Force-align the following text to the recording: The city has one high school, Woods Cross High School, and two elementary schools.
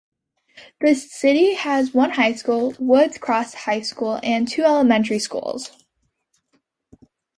The 0.79 0.95
city 0.95 1.53
has 1.53 1.93
one 1.93 2.09
high 2.09 2.33
school, 2.33 2.73
Woods 2.79 3.19
Cross 3.19 3.53
High 3.53 3.81
School, 3.81 4.19
and 4.23 4.47
two 4.47 4.63
elementary 4.63 5.19
schools. 5.19 5.69